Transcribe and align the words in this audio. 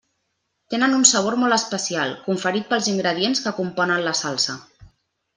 Tenen 0.73 0.93
un 0.99 1.03
sabor 1.09 1.35
molt 1.41 1.57
especial, 1.57 2.15
conferit 2.29 2.65
pels 2.71 2.87
ingredients 2.93 3.43
que 3.49 3.53
componen 3.61 4.01
la 4.07 4.15
salsa. 4.21 4.57